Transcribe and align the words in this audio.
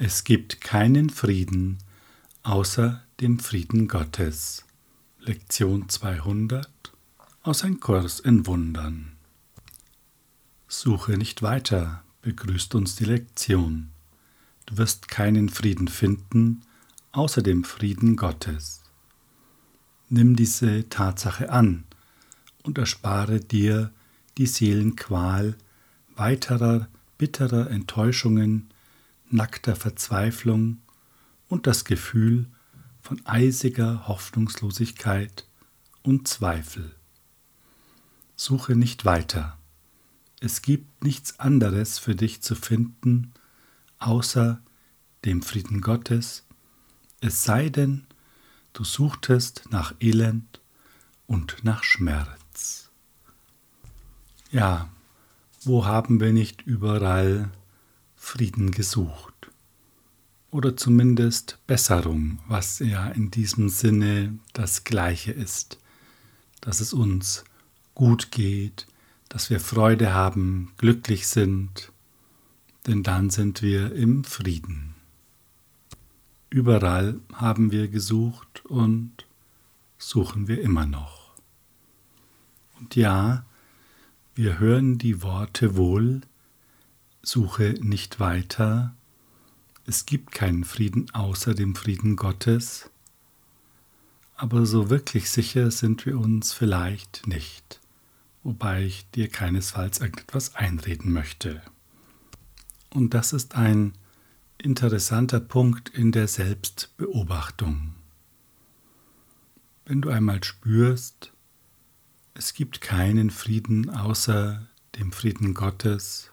Es 0.00 0.22
gibt 0.22 0.60
keinen 0.60 1.10
Frieden 1.10 1.78
außer 2.44 3.02
dem 3.18 3.40
Frieden 3.40 3.88
Gottes. 3.88 4.64
Lektion 5.18 5.88
200 5.88 6.70
aus 7.42 7.64
Ein 7.64 7.80
Kurs 7.80 8.20
in 8.20 8.46
Wundern. 8.46 9.16
Suche 10.68 11.18
nicht 11.18 11.42
weiter, 11.42 12.04
begrüßt 12.22 12.76
uns 12.76 12.94
die 12.94 13.06
Lektion. 13.06 13.88
Du 14.66 14.78
wirst 14.78 15.08
keinen 15.08 15.48
Frieden 15.48 15.88
finden 15.88 16.62
außer 17.10 17.42
dem 17.42 17.64
Frieden 17.64 18.14
Gottes. 18.14 18.82
Nimm 20.08 20.36
diese 20.36 20.88
Tatsache 20.88 21.50
an 21.50 21.82
und 22.62 22.78
erspare 22.78 23.40
dir 23.40 23.90
die 24.36 24.46
Seelenqual 24.46 25.56
weiterer 26.14 26.86
bitterer 27.18 27.68
Enttäuschungen, 27.68 28.70
nackter 29.32 29.76
Verzweiflung 29.76 30.78
und 31.48 31.66
das 31.66 31.84
Gefühl 31.84 32.46
von 33.00 33.24
eisiger 33.26 34.06
Hoffnungslosigkeit 34.08 35.46
und 36.02 36.28
Zweifel. 36.28 36.94
Suche 38.36 38.76
nicht 38.76 39.04
weiter. 39.04 39.58
Es 40.40 40.62
gibt 40.62 41.02
nichts 41.02 41.40
anderes 41.40 41.98
für 41.98 42.14
dich 42.14 42.42
zu 42.42 42.54
finden, 42.54 43.32
außer 43.98 44.60
dem 45.24 45.42
Frieden 45.42 45.80
Gottes, 45.80 46.44
es 47.20 47.42
sei 47.42 47.68
denn, 47.68 48.06
du 48.72 48.84
suchtest 48.84 49.64
nach 49.70 49.94
Elend 49.98 50.60
und 51.26 51.64
nach 51.64 51.82
Schmerz. 51.82 52.90
Ja, 54.52 54.88
wo 55.62 55.84
haben 55.84 56.20
wir 56.20 56.32
nicht 56.32 56.62
überall 56.62 57.50
Frieden 58.18 58.72
gesucht? 58.72 59.50
Oder 60.50 60.76
zumindest 60.76 61.58
Besserung, 61.66 62.40
was 62.48 62.80
ja 62.80 63.08
in 63.08 63.30
diesem 63.30 63.68
Sinne 63.68 64.38
das 64.52 64.84
gleiche 64.84 65.32
ist, 65.32 65.78
dass 66.60 66.80
es 66.80 66.92
uns 66.92 67.44
gut 67.94 68.30
geht, 68.30 68.86
dass 69.28 69.50
wir 69.50 69.60
Freude 69.60 70.12
haben, 70.12 70.72
glücklich 70.78 71.28
sind, 71.28 71.92
denn 72.86 73.02
dann 73.02 73.30
sind 73.30 73.62
wir 73.62 73.94
im 73.94 74.24
Frieden. 74.24 74.94
Überall 76.50 77.20
haben 77.34 77.70
wir 77.70 77.88
gesucht 77.88 78.64
und 78.66 79.26
suchen 79.98 80.48
wir 80.48 80.60
immer 80.60 80.86
noch. 80.86 81.34
Und 82.80 82.96
ja, 82.96 83.44
wir 84.34 84.58
hören 84.58 84.98
die 84.98 85.22
Worte 85.22 85.76
wohl, 85.76 86.22
suche 87.22 87.74
nicht 87.80 88.20
weiter, 88.20 88.94
es 89.86 90.06
gibt 90.06 90.32
keinen 90.32 90.64
Frieden 90.64 91.10
außer 91.14 91.54
dem 91.54 91.74
Frieden 91.74 92.16
Gottes, 92.16 92.90
aber 94.36 94.66
so 94.66 94.90
wirklich 94.90 95.30
sicher 95.30 95.70
sind 95.70 96.06
wir 96.06 96.18
uns 96.18 96.52
vielleicht 96.52 97.26
nicht, 97.26 97.80
wobei 98.42 98.84
ich 98.84 99.10
dir 99.10 99.28
keinesfalls 99.28 100.00
irgendetwas 100.00 100.54
einreden 100.54 101.12
möchte. 101.12 101.62
Und 102.90 103.14
das 103.14 103.32
ist 103.32 103.54
ein 103.54 103.94
interessanter 104.58 105.40
Punkt 105.40 105.88
in 105.88 106.12
der 106.12 106.28
Selbstbeobachtung. 106.28 107.94
Wenn 109.84 110.02
du 110.02 110.10
einmal 110.10 110.44
spürst, 110.44 111.32
es 112.34 112.54
gibt 112.54 112.80
keinen 112.80 113.30
Frieden 113.30 113.90
außer 113.90 114.68
dem 114.96 115.12
Frieden 115.12 115.54
Gottes. 115.54 116.30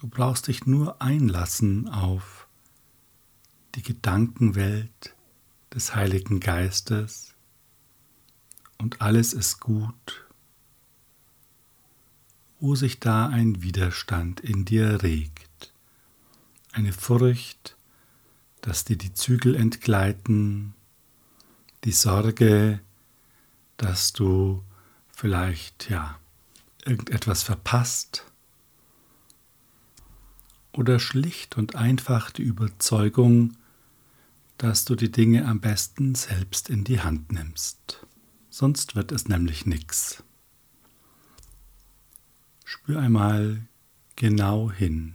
Du 0.00 0.08
brauchst 0.08 0.48
dich 0.48 0.66
nur 0.66 1.00
einlassen 1.00 1.88
auf 1.88 2.48
die 3.74 3.82
Gedankenwelt 3.82 5.14
des 5.72 5.94
Heiligen 5.94 6.38
Geistes 6.38 7.34
und 8.76 9.00
alles 9.00 9.32
ist 9.32 9.58
gut, 9.60 10.26
wo 12.60 12.74
sich 12.74 13.00
da 13.00 13.28
ein 13.28 13.62
Widerstand 13.62 14.40
in 14.40 14.66
dir 14.66 15.02
regt, 15.02 15.72
eine 16.72 16.92
Furcht, 16.92 17.76
dass 18.60 18.84
dir 18.84 18.96
die 18.96 19.14
Zügel 19.14 19.54
entgleiten, 19.54 20.74
die 21.84 21.92
Sorge, 21.92 22.80
dass 23.78 24.12
du 24.12 24.62
vielleicht 25.08 25.88
ja 25.88 26.18
irgendetwas 26.84 27.42
verpasst 27.42 28.30
oder 30.76 30.98
schlicht 30.98 31.56
und 31.56 31.74
einfach 31.74 32.30
die 32.30 32.42
Überzeugung, 32.42 33.56
dass 34.58 34.84
du 34.84 34.94
die 34.94 35.10
Dinge 35.10 35.46
am 35.46 35.60
besten 35.60 36.14
selbst 36.14 36.70
in 36.70 36.84
die 36.84 37.00
Hand 37.00 37.32
nimmst. 37.32 38.06
Sonst 38.50 38.94
wird 38.94 39.12
es 39.12 39.28
nämlich 39.28 39.66
nichts. 39.66 40.22
Spür 42.64 43.00
einmal 43.00 43.66
genau 44.16 44.70
hin. 44.70 45.14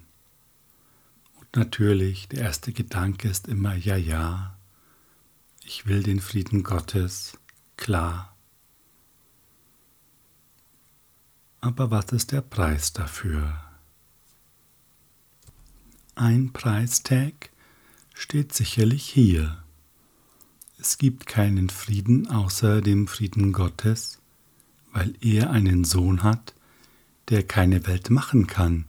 Und 1.40 1.56
natürlich, 1.56 2.28
der 2.30 2.42
erste 2.42 2.72
Gedanke 2.72 3.28
ist 3.28 3.48
immer, 3.48 3.76
ja, 3.76 3.96
ja, 3.96 4.58
ich 5.64 5.88
will 5.88 6.04
den 6.04 6.20
Frieden 6.20 6.64
Gottes, 6.64 7.38
klar. 7.78 8.36
Aber 11.62 11.92
was 11.92 12.12
ist 12.12 12.32
der 12.32 12.42
Preis 12.42 12.94
dafür? 12.94 13.71
Ein 16.22 16.54
Preistag 16.54 17.50
steht 18.14 18.54
sicherlich 18.54 19.10
hier. 19.10 19.58
Es 20.80 21.00
gibt 21.00 21.26
keinen 21.26 21.72
Frieden 21.72 22.28
außer 22.28 22.82
dem 22.82 23.08
Frieden 23.08 23.54
Gottes, 23.54 24.20
weil 24.94 25.16
er 25.20 25.50
einen 25.50 25.84
Sohn 25.84 26.22
hat, 26.22 26.54
der 27.30 27.42
keine 27.42 27.88
Welt 27.88 28.12
machen 28.12 28.46
kann, 28.46 28.86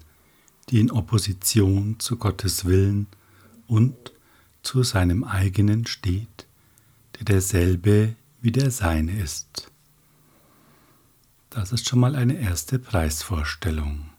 die 0.68 0.78
in 0.78 0.90
Opposition 0.90 1.98
zu 2.00 2.18
Gottes 2.18 2.66
Willen 2.66 3.06
und 3.66 4.12
zu 4.62 4.82
seinem 4.82 5.24
eigenen 5.24 5.86
steht, 5.86 6.46
der 7.18 7.24
derselbe 7.24 8.14
wie 8.42 8.52
der 8.52 8.70
seine 8.70 9.18
ist. 9.18 9.70
Das 11.48 11.72
ist 11.72 11.88
schon 11.88 12.00
mal 12.00 12.14
eine 12.14 12.38
erste 12.38 12.78
Preisvorstellung. 12.78 14.11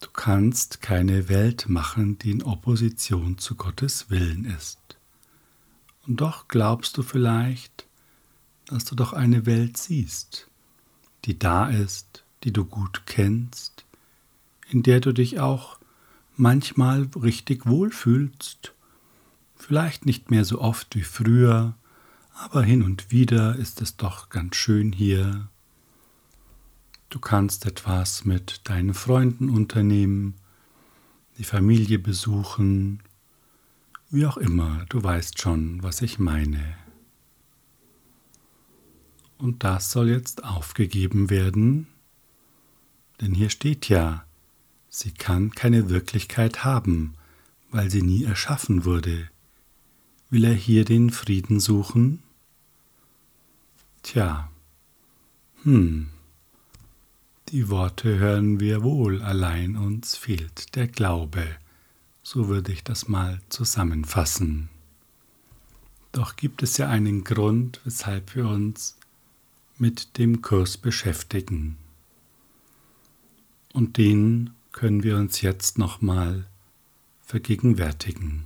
Du 0.00 0.10
kannst 0.10 0.82
keine 0.82 1.28
Welt 1.28 1.68
machen, 1.68 2.18
die 2.18 2.30
in 2.30 2.42
Opposition 2.42 3.38
zu 3.38 3.54
Gottes 3.54 4.10
Willen 4.10 4.44
ist. 4.44 4.78
Und 6.06 6.20
doch 6.20 6.48
glaubst 6.48 6.96
du 6.96 7.02
vielleicht, 7.02 7.86
dass 8.66 8.84
du 8.84 8.94
doch 8.94 9.12
eine 9.12 9.46
Welt 9.46 9.76
siehst, 9.76 10.48
die 11.24 11.38
da 11.38 11.68
ist, 11.68 12.24
die 12.44 12.52
du 12.52 12.64
gut 12.64 13.02
kennst, 13.06 13.84
in 14.70 14.82
der 14.82 15.00
du 15.00 15.12
dich 15.12 15.40
auch 15.40 15.78
manchmal 16.36 17.08
richtig 17.20 17.66
wohlfühlst, 17.66 18.74
vielleicht 19.56 20.04
nicht 20.04 20.30
mehr 20.30 20.44
so 20.44 20.60
oft 20.60 20.94
wie 20.94 21.02
früher, 21.02 21.74
aber 22.34 22.62
hin 22.62 22.82
und 22.82 23.10
wieder 23.10 23.56
ist 23.56 23.80
es 23.80 23.96
doch 23.96 24.28
ganz 24.28 24.56
schön 24.56 24.92
hier 24.92 25.48
Du 27.16 27.20
kannst 27.22 27.64
etwas 27.64 28.26
mit 28.26 28.60
deinen 28.68 28.92
Freunden 28.92 29.48
unternehmen, 29.48 30.34
die 31.38 31.44
Familie 31.44 31.98
besuchen, 31.98 33.02
wie 34.10 34.26
auch 34.26 34.36
immer, 34.36 34.84
du 34.90 35.02
weißt 35.02 35.40
schon, 35.40 35.82
was 35.82 36.02
ich 36.02 36.18
meine. 36.18 36.76
Und 39.38 39.64
das 39.64 39.92
soll 39.92 40.10
jetzt 40.10 40.44
aufgegeben 40.44 41.30
werden, 41.30 41.86
denn 43.22 43.32
hier 43.32 43.48
steht 43.48 43.88
ja, 43.88 44.26
sie 44.90 45.12
kann 45.12 45.52
keine 45.52 45.88
Wirklichkeit 45.88 46.64
haben, 46.64 47.14
weil 47.70 47.90
sie 47.90 48.02
nie 48.02 48.24
erschaffen 48.24 48.84
wurde. 48.84 49.30
Will 50.28 50.44
er 50.44 50.52
hier 50.52 50.84
den 50.84 51.08
Frieden 51.08 51.60
suchen? 51.60 52.22
Tja, 54.02 54.50
hm, 55.62 56.10
die 57.50 57.68
Worte 57.68 58.18
hören 58.18 58.58
wir 58.60 58.82
wohl, 58.82 59.22
allein 59.22 59.76
uns 59.76 60.16
fehlt 60.16 60.74
der 60.74 60.88
Glaube. 60.88 61.44
So 62.22 62.48
würde 62.48 62.72
ich 62.72 62.82
das 62.82 63.06
mal 63.06 63.40
zusammenfassen. 63.48 64.68
Doch 66.10 66.34
gibt 66.34 66.62
es 66.62 66.76
ja 66.76 66.88
einen 66.88 67.22
Grund, 67.24 67.80
weshalb 67.84 68.34
wir 68.34 68.48
uns 68.48 68.96
mit 69.78 70.18
dem 70.18 70.42
Kurs 70.42 70.76
beschäftigen. 70.76 71.76
Und 73.72 73.96
den 73.96 74.50
können 74.72 75.02
wir 75.02 75.16
uns 75.16 75.40
jetzt 75.40 75.78
nochmal 75.78 76.46
vergegenwärtigen. 77.22 78.44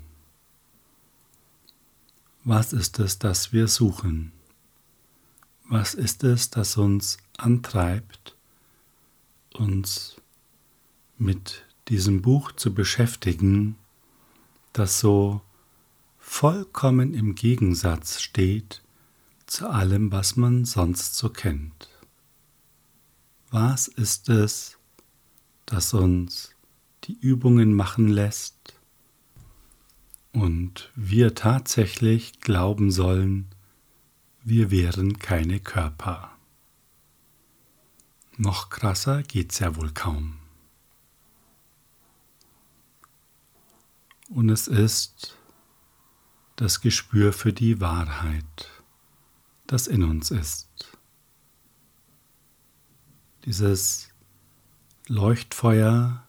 Was 2.45 2.73
ist 2.73 2.99
es, 2.99 3.19
das 3.19 3.53
wir 3.53 3.69
suchen? 3.69 4.33
Was 5.69 5.95
ist 5.95 6.25
es, 6.25 6.51
das 6.51 6.77
uns 6.77 7.19
antreibt, 7.37 8.37
uns 9.55 10.17
mit 11.19 11.65
diesem 11.89 12.23
Buch 12.23 12.53
zu 12.53 12.73
beschäftigen 12.73 13.77
das 14.73 15.01
so 15.01 15.41
vollkommen 16.19 17.15
im 17.15 17.35
Gegensatz 17.35 18.21
steht 18.21 18.83
zu 19.47 19.69
allem, 19.69 20.13
was 20.13 20.37
man 20.37 20.65
sonst 20.65 21.17
so 21.17 21.29
kennt. 21.29 21.89
Was 23.51 23.89
ist 23.89 24.29
es, 24.29 24.79
das 25.67 25.93
uns 25.93 26.55
die 27.05 27.19
Übungen 27.19 27.75
machen 27.75 28.09
lässt 28.09 28.79
und 30.33 30.93
wir 30.95 31.35
tatsächlich 31.35 32.41
glauben 32.41 32.93
sollen, 32.93 33.47
wir 34.45 34.71
wären 34.71 35.19
keine 35.19 35.59
Körper. 35.59 36.31
Noch 38.37 38.71
krasser 38.71 39.23
geht's 39.23 39.59
ja 39.59 39.77
wohl 39.77 39.93
kaum. 39.93 40.39
Und 44.29 44.49
es 44.49 44.69
ist 44.69 45.37
das 46.57 46.81
Gespür 46.81 47.33
für 47.33 47.53
die 47.53 47.81
Wahrheit, 47.81 48.71
das 49.67 49.87
in 49.87 50.05
uns 50.05 50.31
ist. 50.31 50.69
Dieses 53.45 54.11
Leuchtfeuer, 55.09 56.23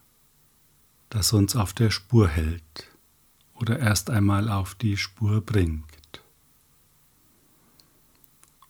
das 1.09 1.33
uns 1.33 1.55
auf 1.55 1.73
der 1.73 1.91
Spur 1.91 2.27
hält 2.27 2.89
oder 3.53 3.77
erst 3.77 4.09
einmal 4.09 4.49
auf 4.49 4.73
die 4.73 4.97
Spur 4.97 5.41
bringt. 5.41 6.23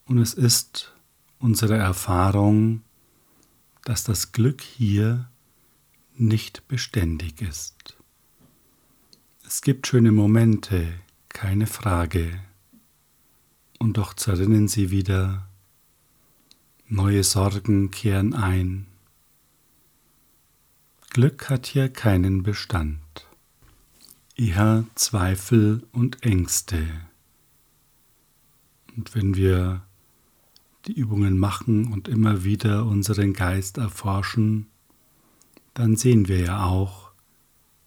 Und 0.05 0.17
es 0.17 0.33
ist 0.33 0.93
unsere 1.39 1.77
Erfahrung, 1.77 2.81
dass 3.83 4.03
das 4.03 4.31
Glück 4.31 4.61
hier 4.61 5.29
nicht 6.15 6.67
beständig 6.67 7.41
ist. 7.41 7.97
Es 9.45 9.61
gibt 9.61 9.87
schöne 9.87 10.11
Momente, 10.11 10.93
keine 11.29 11.67
Frage, 11.67 12.41
und 13.79 13.97
doch 13.97 14.13
zerrinnen 14.13 14.67
sie 14.67 14.91
wieder, 14.91 15.47
neue 16.87 17.23
Sorgen 17.23 17.89
kehren 17.89 18.33
ein. 18.33 18.85
Glück 21.09 21.49
hat 21.49 21.65
hier 21.65 21.89
keinen 21.89 22.43
Bestand, 22.43 23.01
eher 24.35 24.85
Zweifel 24.95 25.85
und 25.91 26.23
Ängste. 26.23 26.87
Und 28.95 29.15
wenn 29.15 29.35
wir 29.35 29.81
die 30.85 30.93
Übungen 30.93 31.37
machen 31.37 31.91
und 31.91 32.07
immer 32.07 32.43
wieder 32.43 32.85
unseren 32.85 33.33
Geist 33.33 33.77
erforschen, 33.77 34.67
dann 35.73 35.95
sehen 35.95 36.27
wir 36.27 36.39
ja 36.39 36.65
auch, 36.65 37.11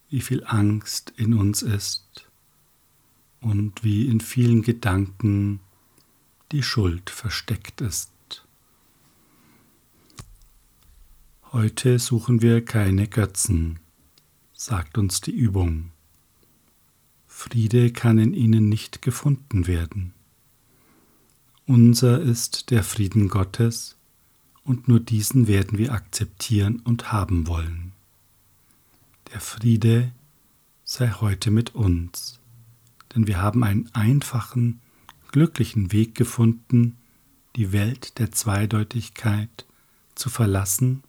wie 0.09 0.21
viel 0.21 0.45
Angst 0.47 1.13
in 1.17 1.35
uns 1.35 1.63
ist 1.63 2.31
und 3.41 3.83
wie 3.83 4.07
in 4.07 4.21
vielen 4.21 4.63
Gedanken 4.63 5.61
die 6.53 6.63
Schuld 6.63 7.11
versteckt 7.11 7.81
ist. 7.81 8.13
Heute 11.53 11.99
suchen 11.99 12.43
wir 12.43 12.65
keine 12.65 13.07
Götzen, 13.07 13.79
sagt 14.53 14.99
uns 14.99 15.21
die 15.21 15.33
Übung. 15.33 15.91
Friede 17.27 17.93
kann 17.93 18.19
in 18.19 18.35
ihnen 18.35 18.69
nicht 18.69 19.03
gefunden 19.03 19.67
werden. 19.67 20.14
Unser 21.67 22.21
ist 22.21 22.71
der 22.71 22.85
Frieden 22.85 23.29
Gottes, 23.29 23.97
und 24.65 24.87
nur 24.87 25.01
diesen 25.01 25.47
werden 25.47 25.79
wir 25.79 25.93
akzeptieren 25.93 26.81
und 26.81 27.11
haben 27.11 27.47
wollen. 27.47 27.93
Der 29.33 29.41
Friede 29.41 30.13
sei 30.85 31.11
heute 31.11 31.51
mit 31.51 31.75
uns, 31.75 32.39
denn 33.15 33.27
wir 33.27 33.41
haben 33.41 33.65
einen 33.65 33.89
einfachen, 33.95 34.81
glücklichen 35.33 35.91
Weg 35.91 36.15
gefunden, 36.15 36.99
die 37.57 37.73
Welt 37.73 38.19
der 38.19 38.31
Zweideutigkeit 38.31 39.65
zu 40.15 40.29
verlassen 40.29 41.03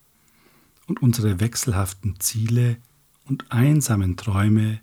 und 0.87 1.01
unsere 1.01 1.41
wechselhaften 1.41 2.17
Ziele 2.21 2.77
und 3.25 3.51
einsamen 3.51 4.15
Träume 4.15 4.79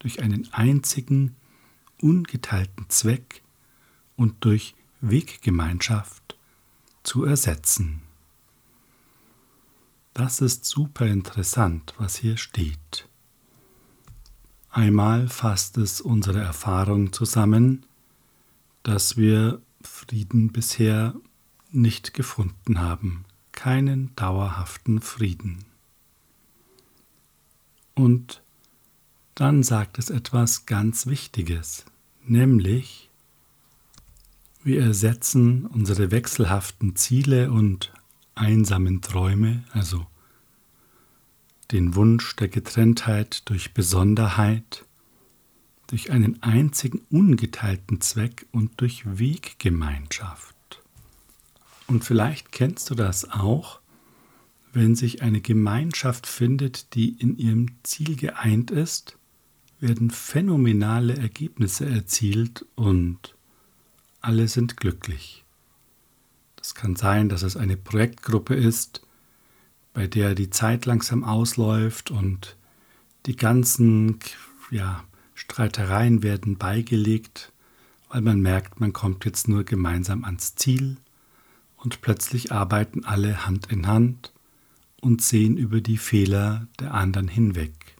durch 0.00 0.20
einen 0.20 0.52
einzigen, 0.52 1.36
ungeteilten 2.00 2.86
Zweck 2.88 3.42
und 4.16 4.44
durch 4.44 4.74
Weggemeinschaft 5.02 6.36
zu 7.02 7.24
ersetzen. 7.24 8.02
Das 10.14 10.40
ist 10.40 10.64
super 10.64 11.06
interessant, 11.06 11.94
was 11.98 12.16
hier 12.16 12.36
steht. 12.36 13.08
Einmal 14.70 15.28
fasst 15.28 15.76
es 15.76 16.00
unsere 16.00 16.40
Erfahrung 16.40 17.12
zusammen, 17.12 17.84
dass 18.84 19.16
wir 19.16 19.60
Frieden 19.82 20.52
bisher 20.52 21.14
nicht 21.72 22.14
gefunden 22.14 22.80
haben, 22.80 23.24
keinen 23.52 24.14
dauerhaften 24.16 25.00
Frieden. 25.00 25.64
Und 27.94 28.42
dann 29.34 29.62
sagt 29.62 29.98
es 29.98 30.10
etwas 30.10 30.66
ganz 30.66 31.06
Wichtiges, 31.06 31.84
nämlich 32.24 33.10
wir 34.64 34.80
ersetzen 34.80 35.66
unsere 35.66 36.10
wechselhaften 36.10 36.96
Ziele 36.96 37.50
und 37.50 37.92
einsamen 38.34 39.00
Träume, 39.00 39.64
also 39.72 40.06
den 41.72 41.94
Wunsch 41.94 42.36
der 42.36 42.48
Getrenntheit 42.48 43.48
durch 43.48 43.74
Besonderheit, 43.74 44.84
durch 45.86 46.10
einen 46.10 46.42
einzigen 46.42 47.02
ungeteilten 47.10 48.00
Zweck 48.00 48.46
und 48.52 48.80
durch 48.80 49.02
Weggemeinschaft. 49.04 50.54
Und 51.86 52.04
vielleicht 52.04 52.52
kennst 52.52 52.90
du 52.90 52.94
das 52.94 53.30
auch, 53.30 53.80
wenn 54.72 54.94
sich 54.94 55.22
eine 55.22 55.40
Gemeinschaft 55.40 56.26
findet, 56.26 56.94
die 56.94 57.10
in 57.10 57.36
ihrem 57.36 57.66
Ziel 57.82 58.16
geeint 58.16 58.70
ist, 58.70 59.18
werden 59.80 60.10
phänomenale 60.10 61.16
Ergebnisse 61.16 61.86
erzielt 61.86 62.64
und 62.74 63.34
alle 64.22 64.48
sind 64.48 64.76
glücklich. 64.76 65.44
Das 66.56 66.74
kann 66.74 66.96
sein, 66.96 67.28
dass 67.28 67.42
es 67.42 67.56
eine 67.56 67.76
Projektgruppe 67.76 68.54
ist, 68.54 69.02
bei 69.92 70.06
der 70.06 70.34
die 70.34 70.48
Zeit 70.48 70.86
langsam 70.86 71.24
ausläuft 71.24 72.10
und 72.10 72.56
die 73.26 73.36
ganzen 73.36 74.20
ja, 74.70 75.04
Streitereien 75.34 76.22
werden 76.22 76.56
beigelegt, 76.56 77.52
weil 78.08 78.22
man 78.22 78.40
merkt, 78.40 78.80
man 78.80 78.92
kommt 78.92 79.24
jetzt 79.24 79.48
nur 79.48 79.64
gemeinsam 79.64 80.24
ans 80.24 80.54
Ziel 80.54 80.96
und 81.76 82.00
plötzlich 82.00 82.52
arbeiten 82.52 83.04
alle 83.04 83.44
Hand 83.44 83.72
in 83.72 83.86
Hand 83.86 84.32
und 85.00 85.20
sehen 85.20 85.56
über 85.56 85.80
die 85.80 85.98
Fehler 85.98 86.68
der 86.78 86.94
anderen 86.94 87.28
hinweg. 87.28 87.96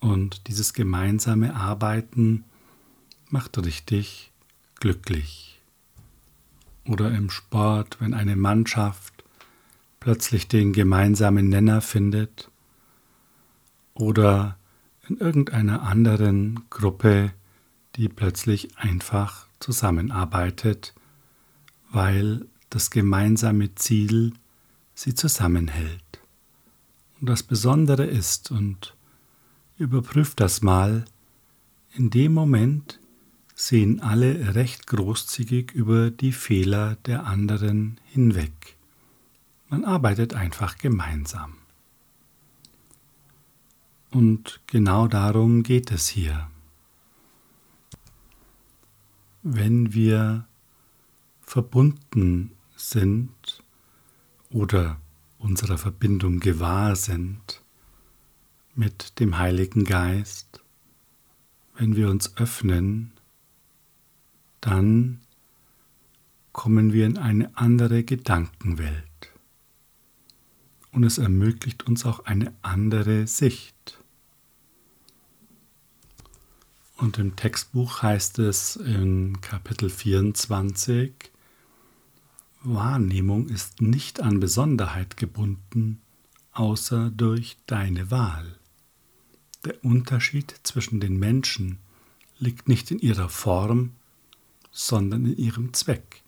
Und 0.00 0.48
dieses 0.48 0.72
gemeinsame 0.72 1.54
Arbeiten 1.54 2.44
macht 3.28 3.58
richtig 3.58 4.29
glücklich. 4.80 5.60
Oder 6.86 7.10
im 7.12 7.30
Sport, 7.30 7.98
wenn 8.00 8.14
eine 8.14 8.36
Mannschaft 8.36 9.24
plötzlich 10.00 10.48
den 10.48 10.72
gemeinsamen 10.72 11.48
Nenner 11.48 11.82
findet. 11.82 12.50
Oder 13.94 14.56
in 15.08 15.18
irgendeiner 15.18 15.82
anderen 15.82 16.64
Gruppe, 16.70 17.32
die 17.96 18.08
plötzlich 18.08 18.76
einfach 18.78 19.46
zusammenarbeitet, 19.60 20.94
weil 21.90 22.46
das 22.70 22.90
gemeinsame 22.90 23.74
Ziel 23.74 24.32
sie 24.94 25.14
zusammenhält. 25.14 26.20
Und 27.20 27.28
das 27.28 27.42
Besondere 27.42 28.06
ist, 28.06 28.50
und 28.50 28.94
überprüft 29.76 30.40
das 30.40 30.62
mal, 30.62 31.04
in 31.94 32.10
dem 32.10 32.32
Moment, 32.32 32.99
sehen 33.60 34.00
alle 34.00 34.54
recht 34.54 34.86
großzügig 34.86 35.72
über 35.72 36.10
die 36.10 36.32
Fehler 36.32 36.96
der 37.04 37.26
anderen 37.26 38.00
hinweg. 38.06 38.76
Man 39.68 39.84
arbeitet 39.84 40.32
einfach 40.34 40.78
gemeinsam. 40.78 41.58
Und 44.10 44.60
genau 44.66 45.08
darum 45.08 45.62
geht 45.62 45.90
es 45.90 46.08
hier. 46.08 46.50
Wenn 49.42 49.92
wir 49.92 50.46
verbunden 51.42 52.52
sind 52.76 53.62
oder 54.48 54.98
unserer 55.38 55.76
Verbindung 55.76 56.40
gewahr 56.40 56.96
sind 56.96 57.62
mit 58.74 59.20
dem 59.20 59.36
Heiligen 59.36 59.84
Geist, 59.84 60.62
wenn 61.74 61.94
wir 61.94 62.08
uns 62.08 62.36
öffnen 62.38 63.12
dann 64.60 65.20
kommen 66.52 66.92
wir 66.92 67.06
in 67.06 67.18
eine 67.18 67.56
andere 67.56 68.04
Gedankenwelt. 68.04 69.06
Und 70.92 71.04
es 71.04 71.18
ermöglicht 71.18 71.86
uns 71.86 72.04
auch 72.04 72.24
eine 72.24 72.52
andere 72.62 73.26
Sicht. 73.26 73.98
Und 76.96 77.16
im 77.18 77.36
Textbuch 77.36 78.02
heißt 78.02 78.40
es 78.40 78.76
in 78.76 79.40
Kapitel 79.40 79.88
24, 79.88 81.12
Wahrnehmung 82.62 83.48
ist 83.48 83.80
nicht 83.80 84.20
an 84.20 84.38
Besonderheit 84.38 85.16
gebunden, 85.16 86.02
außer 86.52 87.10
durch 87.10 87.56
deine 87.66 88.10
Wahl. 88.10 88.58
Der 89.64 89.82
Unterschied 89.82 90.54
zwischen 90.62 91.00
den 91.00 91.18
Menschen 91.18 91.78
liegt 92.38 92.68
nicht 92.68 92.90
in 92.90 92.98
ihrer 92.98 93.30
Form, 93.30 93.92
sondern 94.70 95.26
in 95.26 95.36
ihrem 95.36 95.74
Zweck. 95.74 96.22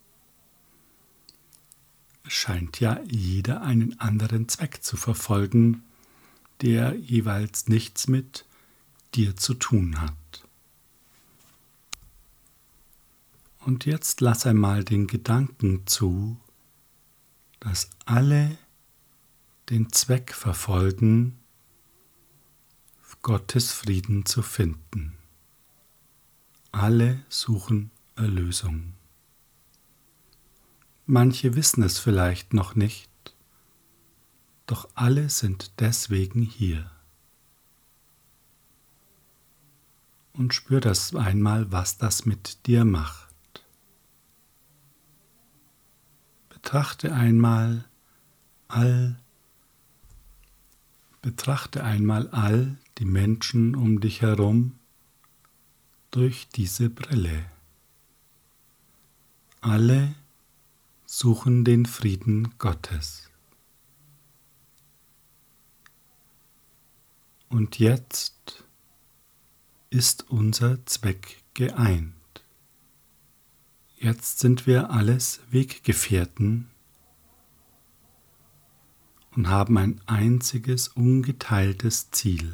Es 2.25 2.33
scheint 2.33 2.81
ja 2.81 3.01
jeder 3.09 3.63
einen 3.63 3.99
anderen 4.01 4.49
Zweck 4.49 4.83
zu 4.83 4.97
verfolgen, 4.97 5.83
der 6.61 6.95
jeweils 6.95 7.69
nichts 7.69 8.09
mit 8.09 8.45
dir 9.15 9.37
zu 9.37 9.55
tun 9.55 10.01
hat. 10.01 10.15
Und 13.59 13.85
jetzt 13.85 14.21
lass 14.21 14.47
einmal 14.47 14.85
den 14.85 15.07
Gedanken 15.07 15.87
zu, 15.87 16.37
dass 17.61 17.91
alle 18.07 18.59
den 19.69 19.93
Zweck 19.93 20.35
verfolgen, 20.35 21.39
Gottes 23.23 23.71
Frieden 23.71 24.27
zu 24.27 24.43
finden. 24.43 25.17
Alle 26.73 27.25
suchen 27.29 27.92
Erlösung. 28.17 28.95
Manche 31.07 31.57
wissen 31.57 31.83
es 31.83 31.99
vielleicht 31.99 32.55
noch 32.55 32.75
nicht, 32.75 33.11
doch 34.67 34.89
alle 34.95 35.29
sind 35.29 35.81
deswegen 35.81 36.43
hier. 36.43 36.91
Und 40.33 40.55
spür 40.55 40.81
das 40.81 41.15
einmal, 41.15 41.71
was 41.73 41.99
das 41.99 42.25
mit 42.25 42.67
dir 42.67 42.85
macht. 42.85 43.29
Betrachte 46.49 47.13
einmal 47.13 47.85
all, 48.69 49.21
betrachte 51.21 51.85
einmal 51.85 52.29
all 52.31 52.79
die 52.99 53.05
Menschen 53.05 53.75
um 53.75 54.01
dich 54.01 54.23
herum 54.23 54.79
durch 56.11 56.49
diese 56.49 56.89
Brille. 56.89 57.52
Alle 59.63 60.17
suchen 61.07 61.65
den 61.65 61.87
Frieden 61.87 62.59
Gottes. 62.59 63.31
Und 67.49 67.79
jetzt 67.79 68.65
ist 69.89 70.29
unser 70.31 70.85
Zweck 70.87 71.45
geeint. 71.55 72.13
Jetzt 73.99 74.41
sind 74.41 74.67
wir 74.67 74.91
alles 74.91 75.39
Weggefährten 75.51 76.69
und 79.37 79.47
haben 79.47 79.79
ein 79.79 80.01
einziges 80.07 80.89
ungeteiltes 80.89 82.11
Ziel. 82.11 82.53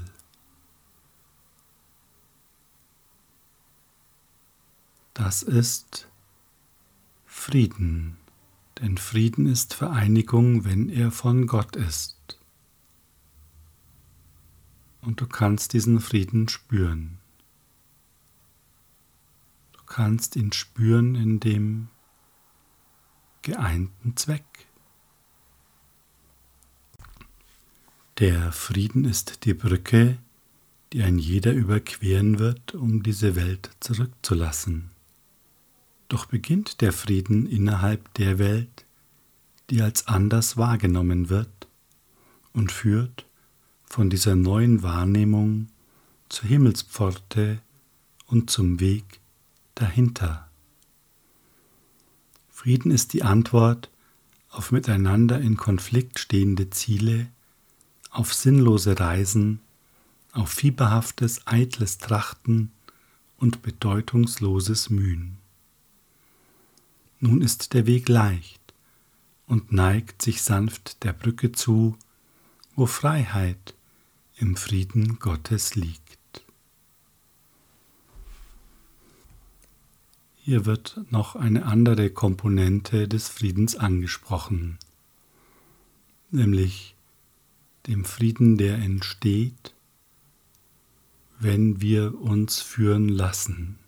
Das 5.15 5.43
ist 5.43 6.08
Frieden, 7.49 8.17
denn 8.81 8.99
Frieden 8.99 9.47
ist 9.47 9.75
Vereinigung, 9.75 10.65
wenn 10.65 10.89
er 10.89 11.11
von 11.11 11.47
Gott 11.47 11.77
ist. 11.77 12.39
Und 15.01 15.21
du 15.21 15.27
kannst 15.27 15.73
diesen 15.73 16.01
Frieden 16.01 16.49
spüren 16.49 17.19
kannst 19.89 20.37
ihn 20.37 20.53
spüren 20.53 21.15
in 21.15 21.41
dem 21.41 21.89
geeinten 23.43 24.17
Zweck. 24.17 24.45
Der 28.19 28.53
Frieden 28.53 29.05
ist 29.05 29.45
die 29.45 29.55
Brücke, 29.55 30.19
die 30.93 31.03
ein 31.03 31.19
jeder 31.19 31.53
überqueren 31.53 32.39
wird, 32.39 32.75
um 32.75 33.03
diese 33.03 33.37
Welt 33.37 33.71
zurückzulassen. 33.81 34.91
Doch 36.09 36.27
beginnt 36.27 36.81
der 36.81 36.93
Frieden 36.93 37.47
innerhalb 37.47 38.13
der 38.15 38.39
Welt, 38.39 38.87
die 39.71 39.83
als 39.83 40.09
anders 40.09 40.57
wahrgenommen 40.57 41.29
wird 41.29 41.69
und 42.53 42.73
führt 42.73 43.27
von 43.85 44.11
dieser 44.11 44.35
neuen 44.35 44.83
Wahrnehmung 44.83 45.69
zur 46.29 46.49
Himmelspforte 46.49 47.61
und 48.27 48.51
zum 48.51 48.81
Weg, 48.81 49.21
dahinter. 49.75 50.49
Frieden 52.51 52.91
ist 52.91 53.13
die 53.13 53.23
Antwort 53.23 53.91
auf 54.51 54.73
miteinander 54.73 55.41
in 55.41 55.57
Konflikt 55.57 56.19
stehende 56.19 56.71
Ziele, 56.71 57.29
auf 58.11 58.35
sinnlose 58.35 58.99
Reisen, 58.99 59.61
auf 60.33 60.51
fieberhaftes, 60.51 61.47
eitles 61.47 61.99
Trachten 61.99 62.73
und 63.37 63.63
bedeutungsloses 63.63 64.91
Mühen. 64.91 65.38
Nun 67.21 67.43
ist 67.43 67.75
der 67.75 67.87
Weg 67.87 68.09
leicht 68.09 68.61
und 69.47 69.73
neigt 69.73 70.23
sich 70.23 70.43
sanft 70.43 71.03
der 71.03 71.13
Brücke 71.13 71.53
zu, 71.53 71.97
wo 72.77 72.87
Freiheit 72.87 73.75
im 74.37 74.57
Frieden 74.57 75.19
Gottes 75.19 75.75
liegt. 75.75 76.45
Hier 80.37 80.65
wird 80.65 81.01
noch 81.11 81.35
eine 81.35 81.67
andere 81.67 82.09
Komponente 82.09 83.09
des 83.09 83.29
Friedens 83.29 83.75
angesprochen, 83.77 84.79
nämlich 86.31 86.95
dem 87.89 88.05
Frieden, 88.05 88.57
der 88.59 88.77
entsteht, 88.77 89.75
wenn 91.41 91.81
wir 91.81 92.21
uns 92.21 92.61
führen 92.61 93.09
lassen, 93.09 93.79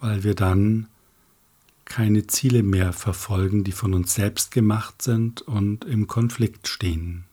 weil 0.00 0.24
wir 0.24 0.34
dann 0.34 0.88
keine 1.88 2.26
Ziele 2.26 2.62
mehr 2.62 2.92
verfolgen, 2.92 3.64
die 3.64 3.72
von 3.72 3.94
uns 3.94 4.14
selbst 4.14 4.50
gemacht 4.50 5.00
sind 5.02 5.42
und 5.42 5.86
im 5.86 6.06
Konflikt 6.06 6.68
stehen, 6.68 7.24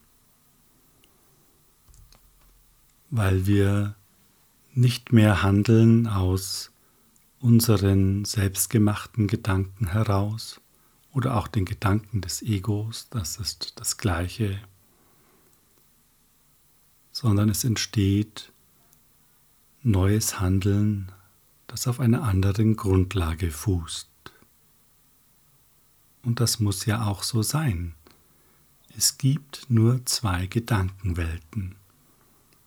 weil 3.09 3.45
wir 3.45 3.95
nicht 4.74 5.12
mehr 5.12 5.43
handeln 5.43 6.07
aus 6.07 6.71
unseren 7.39 8.25
selbstgemachten 8.25 9.27
Gedanken 9.27 9.88
heraus 9.88 10.62
oder 11.12 11.35
auch 11.38 11.47
den 11.47 11.65
Gedanken 11.65 12.21
des 12.21 12.41
Egos, 12.41 13.07
das 13.09 13.38
ist 13.38 13.74
das 13.75 13.97
Gleiche, 13.97 14.59
sondern 17.12 17.50
es 17.50 17.63
entsteht 17.65 18.53
neues 19.83 20.39
Handeln, 20.39 21.12
das 21.67 21.88
auf 21.88 22.00
einer 22.00 22.24
anderen 22.24 22.75
Grundlage 22.75 23.51
fußt. 23.51 24.14
Und 26.25 26.39
das 26.39 26.60
muss 26.60 26.86
ja 26.86 27.05
auch 27.05 27.24
so 27.24 27.44
sein. 27.44 27.94
Es 28.98 29.17
gibt 29.17 29.70
nur 29.70 30.05
zwei 30.05 30.48
Gedankenwelten. 30.48 31.75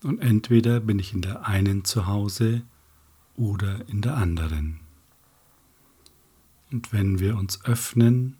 Und 0.01 0.21
entweder 0.21 0.79
bin 0.79 0.97
ich 0.97 1.13
in 1.13 1.21
der 1.21 1.45
einen 1.45 1.83
zu 1.83 2.07
Hause 2.07 2.61
oder 3.35 3.87
in 3.89 4.01
der 4.01 4.15
anderen. 4.15 4.79
Und 6.71 6.93
wenn 6.93 7.19
wir 7.19 7.35
uns 7.35 7.65
öffnen 7.65 8.37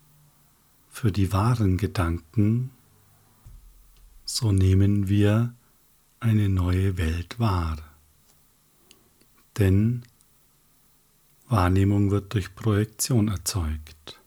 für 0.90 1.12
die 1.12 1.34
wahren 1.34 1.78
Gedanken, 1.78 2.72
so 4.24 4.52
nehmen 4.52 5.10
wir 5.10 5.54
eine 6.20 6.48
neue 6.48 6.98
Welt 6.98 7.40
wahr. 7.40 7.78
Denn 9.58 10.04
Wahrnehmung 11.48 12.12
wird 12.12 12.34
durch 12.34 12.56
Projektion 12.56 13.28
erzeugt. 13.28 14.19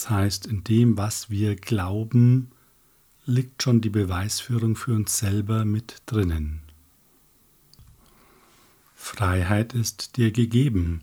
Das 0.00 0.08
heißt, 0.08 0.46
in 0.46 0.64
dem, 0.64 0.96
was 0.96 1.28
wir 1.28 1.56
glauben, 1.56 2.52
liegt 3.26 3.62
schon 3.62 3.82
die 3.82 3.90
Beweisführung 3.90 4.74
für 4.74 4.94
uns 4.94 5.18
selber 5.18 5.66
mit 5.66 5.96
drinnen. 6.06 6.62
Freiheit 8.94 9.74
ist 9.74 10.16
dir 10.16 10.32
gegeben, 10.32 11.02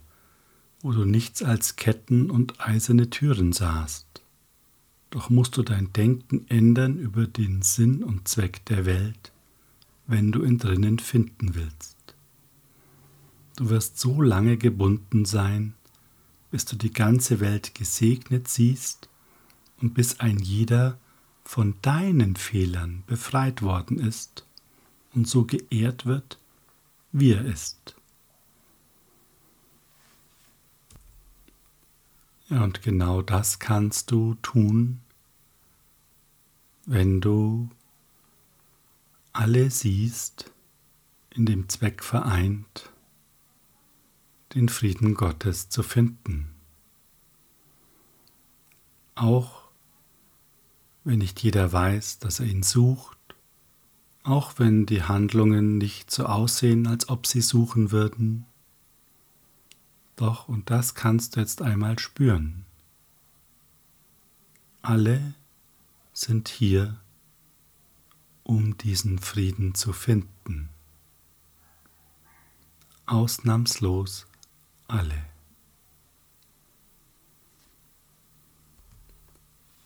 wo 0.82 0.94
du 0.94 1.06
nichts 1.06 1.44
als 1.44 1.76
Ketten 1.76 2.32
und 2.32 2.60
eiserne 2.60 3.12
Türen 3.12 3.54
sahst. 3.54 4.24
Doch 5.12 5.30
musst 5.30 5.58
du 5.58 5.62
dein 5.62 5.94
Denken 5.94 6.48
ändern 6.50 6.98
über 6.98 7.28
den 7.28 7.62
Sinn 7.62 8.04
und 8.04 8.28
Zweck 8.28 8.66
der 8.66 8.88
Welt, 8.88 9.32
wenn 10.08 10.32
du 10.32 10.44
ihn 10.44 10.58
drinnen 10.58 10.98
finden 10.98 11.54
willst. 11.54 12.16
Du 13.58 13.70
wirst 13.70 14.00
so 14.00 14.24
lange 14.24 14.58
gebunden 14.58 15.26
sein, 15.26 15.76
bis 16.52 16.66
du 16.66 16.76
die 16.76 16.94
ganze 16.94 17.40
Welt 17.40 17.76
gesegnet 17.76 18.48
siehst 18.48 19.10
und 19.82 19.94
bis 19.94 20.20
ein 20.20 20.40
jeder 20.40 20.98
von 21.44 21.76
deinen 21.82 22.36
Fehlern 22.36 23.04
befreit 23.08 23.62
worden 23.62 24.00
ist 24.00 24.46
und 25.14 25.28
so 25.28 25.46
geehrt 25.46 26.06
wird, 26.06 26.38
wie 27.12 27.32
er 27.32 27.46
ist. 27.46 27.96
Ja, 32.50 32.64
und 32.64 32.82
genau 32.82 33.22
das 33.22 33.60
kannst 33.60 34.12
du 34.12 34.36
tun, 34.36 35.02
wenn 36.86 37.20
du 37.20 37.70
alle 39.34 39.70
siehst, 39.70 40.52
in 41.30 41.46
dem 41.46 41.68
Zweck 41.68 42.04
vereint, 42.04 42.90
den 44.54 44.70
Frieden 44.70 45.14
Gottes 45.14 45.70
zu 45.70 45.84
finden. 45.84 46.54
Auch 49.16 49.68
wenn 51.04 51.20
nicht 51.20 51.42
jeder 51.42 51.72
weiß, 51.72 52.20
dass 52.20 52.40
er 52.40 52.48
ihn 52.48 52.64
sucht, 52.64 53.18
auch 54.24 54.54
wenn 54.58 54.86
die 54.86 55.04
Handlungen 55.04 55.78
nicht 55.78 56.12
so 56.12 56.26
aussehen, 56.26 56.86
als 56.88 57.10
ob 57.10 57.26
sie 57.26 57.42
suchen 57.42 57.92
würden, 57.92 58.46
doch, 60.18 60.48
und 60.48 60.72
das 60.72 60.96
kannst 60.96 61.36
du 61.36 61.40
jetzt 61.40 61.62
einmal 61.62 62.00
spüren. 62.00 62.66
Alle 64.82 65.36
sind 66.12 66.50
hier, 66.50 67.00
um 68.44 68.78
diesen 68.78 69.20
Frieden 69.20 69.76
zu 69.76 69.94
finden. 69.94 70.70
Ausnahmslos 73.06 74.26
alle. 74.88 75.26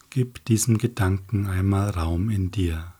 Gib 0.09 0.43
diesem 0.45 0.77
Gedanken 0.77 1.47
einmal 1.47 1.89
Raum 1.89 2.29
in 2.29 2.51
dir 2.51 2.93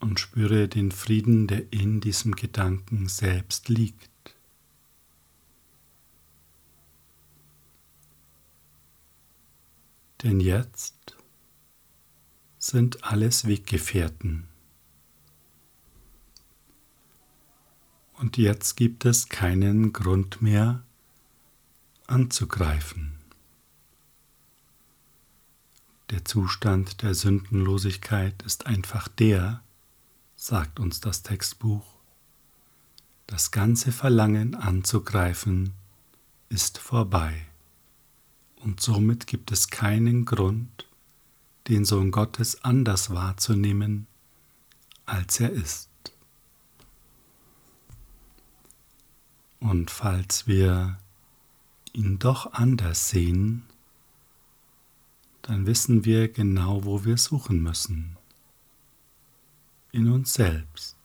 und 0.00 0.18
spüre 0.18 0.68
den 0.68 0.90
Frieden, 0.90 1.46
der 1.46 1.72
in 1.72 2.00
diesem 2.00 2.34
Gedanken 2.34 3.08
selbst 3.08 3.68
liegt. 3.68 4.10
Denn 10.22 10.40
jetzt 10.40 11.16
sind 12.58 13.04
alles 13.04 13.46
Weggefährten. 13.46 14.49
Und 18.20 18.36
jetzt 18.36 18.76
gibt 18.76 19.06
es 19.06 19.30
keinen 19.30 19.94
Grund 19.94 20.42
mehr 20.42 20.82
anzugreifen. 22.06 23.12
Der 26.10 26.26
Zustand 26.26 27.00
der 27.00 27.14
Sündenlosigkeit 27.14 28.42
ist 28.42 28.66
einfach 28.66 29.08
der, 29.08 29.62
sagt 30.36 30.80
uns 30.80 31.00
das 31.00 31.22
Textbuch, 31.22 31.86
das 33.26 33.52
ganze 33.52 33.90
Verlangen 33.90 34.54
anzugreifen 34.54 35.72
ist 36.50 36.76
vorbei 36.76 37.46
und 38.56 38.80
somit 38.80 39.26
gibt 39.28 39.50
es 39.50 39.70
keinen 39.70 40.26
Grund, 40.26 40.86
den 41.68 41.86
Sohn 41.86 42.10
Gottes 42.10 42.64
anders 42.64 43.08
wahrzunehmen, 43.08 44.06
als 45.06 45.40
er 45.40 45.50
ist. 45.50 45.89
Und 49.60 49.90
falls 49.90 50.46
wir 50.46 50.98
ihn 51.92 52.18
doch 52.18 52.52
anders 52.52 53.10
sehen, 53.10 53.64
dann 55.42 55.66
wissen 55.66 56.04
wir 56.04 56.28
genau, 56.28 56.84
wo 56.84 57.04
wir 57.04 57.16
suchen 57.18 57.62
müssen 57.62 58.16
in 59.92 60.10
uns 60.10 60.34
selbst, 60.34 60.96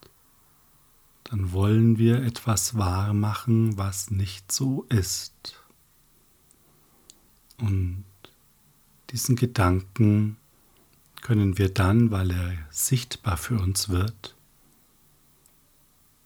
dann 1.24 1.52
wollen 1.52 1.98
wir 1.98 2.24
etwas 2.24 2.78
wahr 2.78 3.14
machen, 3.14 3.78
was 3.78 4.12
nicht 4.12 4.52
so 4.52 4.84
ist. 4.90 5.64
Und 7.58 8.06
diesen 9.10 9.36
Gedanken 9.36 10.38
können 11.22 11.58
wir 11.58 11.74
dann, 11.74 12.12
weil 12.12 12.32
er 12.32 12.58
sichtbar 12.70 13.38
für 13.38 13.60
uns 13.60 13.90
wird, 13.90 14.36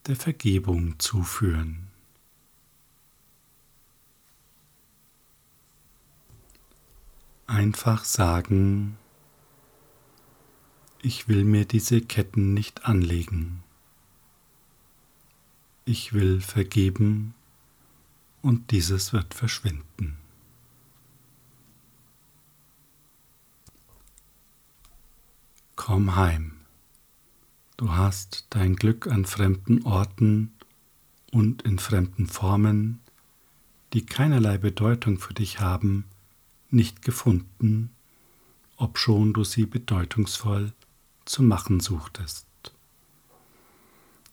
der 0.06 0.16
Vergebung 0.16 0.98
zuführen. 0.98 1.89
Einfach 7.50 8.04
sagen, 8.04 8.96
ich 11.02 11.26
will 11.26 11.42
mir 11.42 11.64
diese 11.64 12.00
Ketten 12.00 12.54
nicht 12.54 12.84
anlegen. 12.84 13.64
Ich 15.84 16.12
will 16.12 16.40
vergeben 16.40 17.34
und 18.40 18.70
dieses 18.70 19.12
wird 19.12 19.34
verschwinden. 19.34 20.16
Komm 25.74 26.14
heim. 26.14 26.52
Du 27.76 27.90
hast 27.90 28.46
dein 28.50 28.76
Glück 28.76 29.08
an 29.08 29.24
fremden 29.24 29.82
Orten 29.82 30.52
und 31.32 31.62
in 31.62 31.80
fremden 31.80 32.28
Formen, 32.28 33.00
die 33.92 34.06
keinerlei 34.06 34.56
Bedeutung 34.56 35.18
für 35.18 35.34
dich 35.34 35.58
haben, 35.58 36.04
nicht 36.72 37.02
gefunden, 37.02 37.90
obschon 38.76 39.32
du 39.32 39.44
sie 39.44 39.66
bedeutungsvoll 39.66 40.72
zu 41.24 41.42
machen 41.42 41.80
suchtest. 41.80 42.46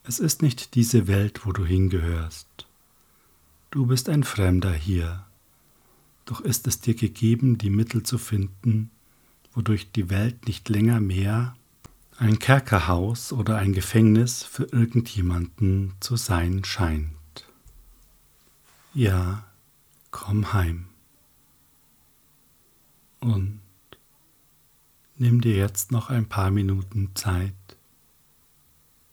Es 0.04 0.19
ist 0.19 0.41
nicht 0.41 0.76
diese 0.76 1.08
Welt, 1.08 1.45
wo 1.45 1.52
du 1.52 1.65
hingehörst. 1.65 2.67
Du 3.71 3.86
bist 3.86 4.08
ein 4.08 4.23
Fremder 4.23 4.73
hier, 4.73 5.26
doch 6.26 6.41
ist 6.41 6.67
es 6.67 6.80
dir 6.80 6.95
gegeben, 6.95 7.58
die 7.58 7.69
Mittel 7.69 8.04
zu 8.04 8.17
finden, 8.17 8.89
wodurch 9.54 9.91
die 9.91 10.10
Welt 10.10 10.47
nicht 10.47 10.69
länger 10.69 11.00
mehr 11.00 11.56
ein 12.17 12.39
Kerkerhaus 12.39 13.32
oder 13.32 13.58
ein 13.58 13.73
Gefängnis 13.73 14.43
für 14.43 14.63
irgendjemanden 14.63 15.93
zu 16.00 16.15
sein 16.15 16.63
scheint. 16.63 17.13
Ja, 18.93 19.45
komm 20.10 20.54
heim. 20.54 20.88
Und 23.19 23.60
Nimm 25.19 25.41
dir 25.41 25.56
jetzt 25.56 25.91
noch 25.91 26.12
ein 26.12 26.30
paar 26.30 26.51
Minuten 26.51 27.15
Zeit 27.15 27.56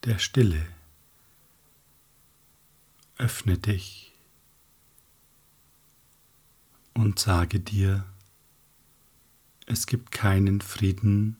der 0.04 0.18
Stille. 0.18 0.66
Öffne 3.16 3.56
dich 3.56 4.12
und 6.92 7.18
sage 7.18 7.58
dir, 7.58 8.04
es 9.64 9.86
gibt 9.86 10.10
keinen 10.10 10.60
Frieden 10.60 11.38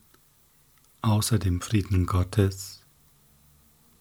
außer 1.02 1.38
dem 1.38 1.60
Frieden 1.60 2.06
Gottes 2.06 2.82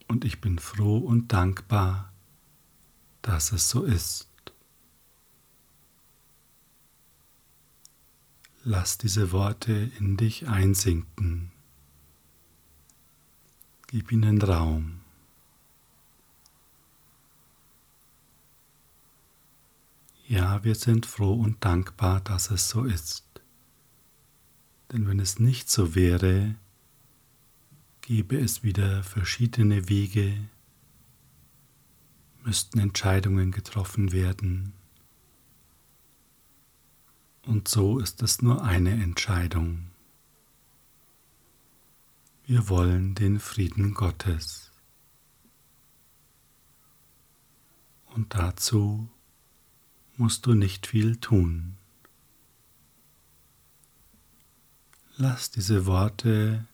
und 0.08 0.24
ich 0.24 0.40
bin 0.40 0.60
froh 0.60 1.00
und 1.00 1.34
dankbar, 1.34 2.14
dass 3.22 3.52
es 3.52 3.70
so 3.70 3.84
ist. 3.84 4.30
Lass 8.66 8.98
diese 8.98 9.34
Worte 9.34 9.92
in 10.00 10.16
dich 10.16 10.48
einsinken. 10.48 11.52
Gib 13.88 14.10
ihnen 14.10 14.42
Raum. 14.42 15.02
Ja, 20.28 20.64
wir 20.64 20.76
sind 20.76 21.06
froh 21.06 21.34
und 21.34 21.66
dankbar, 21.66 22.22
dass 22.22 22.52
es 22.52 22.70
so 22.70 22.86
ist. 22.86 23.26
Denn 24.94 25.10
wenn 25.10 25.20
es 25.20 25.40
nicht 25.40 25.70
so 25.70 25.94
wäre, 25.94 26.56
gäbe 28.00 28.40
es 28.40 28.64
wieder 28.64 29.04
verschiedene 29.04 29.90
Wege, 29.90 30.38
müssten 32.46 32.80
Entscheidungen 32.80 33.52
getroffen 33.52 34.14
werden. 34.14 34.72
Und 37.46 37.68
so 37.68 38.00
ist 38.00 38.22
es 38.22 38.42
nur 38.42 38.64
eine 38.64 38.92
Entscheidung. 38.92 39.92
Wir 42.46 42.70
wollen 42.70 43.16
den 43.16 43.40
Frieden 43.40 43.94
Gottes. 43.94 44.72
Und 48.08 48.34
dazu 48.36 49.10
musst 50.18 50.46
du 50.46 50.54
nicht 50.54 50.88
viel 50.88 51.18
tun. 51.18 51.78
Lass 55.18 55.52
diese 55.52 55.86
Worte 55.86 56.68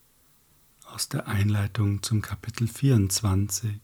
aus 0.85 1.09
der 1.09 1.27
Einleitung 1.27 2.01
zum 2.03 2.21
Kapitel 2.21 2.67
24 2.67 3.79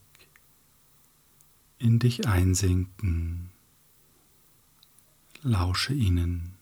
in 1.77 1.99
dich 1.99 2.27
einsinken. 2.27 3.51
Lausche 5.41 5.93
ihnen. 5.93 6.54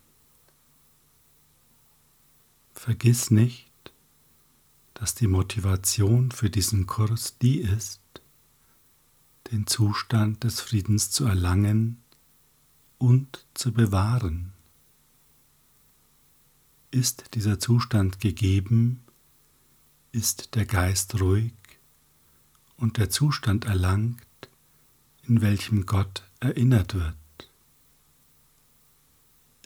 Vergiss 2.74 3.32
nicht, 3.32 3.72
dass 4.94 5.16
die 5.16 5.28
Motivation 5.28 6.32
für 6.32 6.50
diesen 6.50 6.86
Kurs 6.86 7.38
die 7.38 7.60
ist, 7.60 8.02
den 9.52 9.68
Zustand 9.68 10.44
des 10.44 10.62
Friedens 10.62 11.12
zu 11.12 11.26
erlangen 11.26 12.02
und 12.98 13.46
zu 13.54 13.72
bewahren. 13.72 14.54
Ist 16.92 17.36
dieser 17.36 17.60
Zustand 17.60 18.20
gegeben, 18.20 19.04
ist 20.12 20.56
der 20.56 20.66
Geist 20.66 21.20
ruhig 21.20 21.54
und 22.78 22.98
der 22.98 23.10
Zustand 23.10 23.66
erlangt, 23.66 24.22
in 25.24 25.42
welchem 25.42 25.86
Gott 25.86 26.24
erinnert 26.40 26.94
wird. 26.94 27.16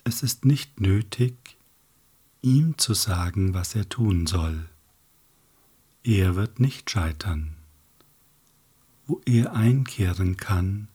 Es 0.04 0.22
ist 0.22 0.44
nicht 0.44 0.80
nötig, 0.80 1.57
ihm 2.42 2.78
zu 2.78 2.94
sagen, 2.94 3.54
was 3.54 3.74
er 3.74 3.88
tun 3.88 4.26
soll. 4.26 4.68
Er 6.04 6.36
wird 6.36 6.60
nicht 6.60 6.90
scheitern. 6.90 7.56
Wo 9.06 9.20
er 9.24 9.54
einkehren 9.54 10.36
kann, 10.36 10.88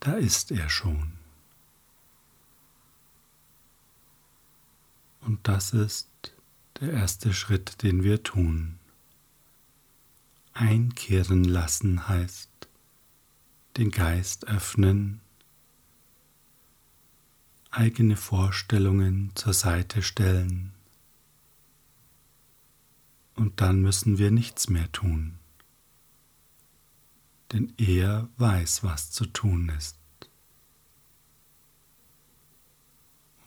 da 0.00 0.14
ist 0.14 0.50
er 0.50 0.68
schon. 0.68 1.12
Und 5.20 5.48
das 5.48 5.72
ist 5.72 6.08
der 6.80 6.92
erste 6.92 7.34
Schritt, 7.34 7.82
den 7.82 8.02
wir 8.02 8.22
tun. 8.22 8.78
Einkehren 10.52 11.44
lassen 11.44 12.08
heißt, 12.08 12.48
den 13.76 13.90
Geist 13.90 14.46
öffnen, 14.46 15.20
eigene 17.76 18.16
Vorstellungen 18.16 19.32
zur 19.34 19.52
Seite 19.52 20.02
stellen 20.02 20.72
und 23.34 23.60
dann 23.60 23.82
müssen 23.82 24.16
wir 24.16 24.30
nichts 24.30 24.70
mehr 24.70 24.90
tun, 24.92 25.38
denn 27.52 27.74
er 27.76 28.30
weiß, 28.38 28.82
was 28.82 29.10
zu 29.10 29.26
tun 29.26 29.68
ist. 29.76 29.98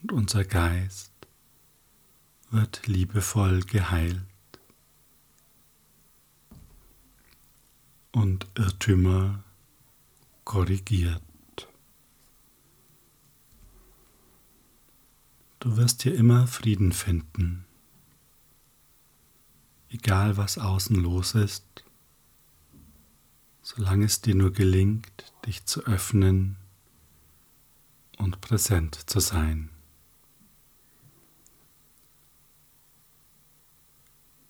Und 0.00 0.12
unser 0.12 0.44
Geist 0.44 1.12
wird 2.50 2.86
liebevoll 2.86 3.62
geheilt 3.62 4.22
und 8.12 8.46
Irrtümer 8.54 9.42
korrigiert. 10.44 11.22
Du 15.60 15.76
wirst 15.76 16.02
hier 16.02 16.14
immer 16.14 16.46
Frieden 16.46 16.90
finden, 16.90 17.66
egal 19.90 20.38
was 20.38 20.56
außen 20.56 20.96
los 20.96 21.34
ist, 21.34 21.84
solange 23.60 24.06
es 24.06 24.22
dir 24.22 24.34
nur 24.34 24.54
gelingt, 24.54 25.34
dich 25.44 25.66
zu 25.66 25.82
öffnen 25.84 26.56
und 28.16 28.40
präsent 28.40 28.94
zu 29.10 29.20
sein. 29.20 29.68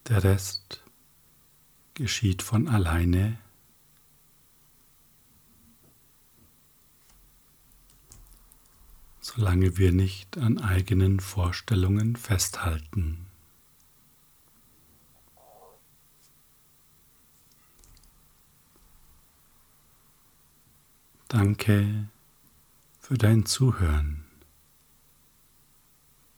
Der 0.06 0.22
Rest 0.22 0.84
geschieht 1.94 2.40
von 2.40 2.68
alleine 2.68 3.36
solange 9.32 9.76
wir 9.76 9.92
nicht 9.92 10.38
an 10.38 10.58
eigenen 10.58 11.20
Vorstellungen 11.20 12.16
festhalten. 12.16 13.26
Danke 21.28 22.08
für 22.98 23.16
dein 23.16 23.46
Zuhören. 23.46 24.24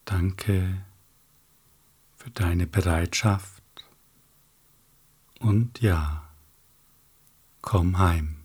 Danke 0.05 0.85
für 2.17 2.31
deine 2.31 2.67
Bereitschaft 2.67 3.63
und 5.39 5.81
ja, 5.81 6.29
komm 7.63 7.99
heim. 7.99 8.42